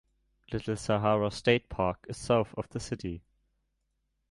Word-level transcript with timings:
Little 0.51 0.77
Sahara 0.77 1.29
State 1.29 1.69
Park 1.69 2.07
is 2.09 2.17
south 2.17 2.55
of 2.57 2.67
the 2.69 2.79
city. 2.79 3.21